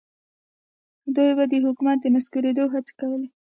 [1.15, 3.29] دوی به د حکومت د نسکورېدو هڅې کولې.